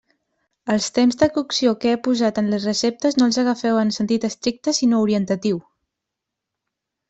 [0.75, 4.27] Els temps de cocció que he posat en les receptes no els agafeu en sentit
[4.33, 5.65] estricte sinó orientatiu.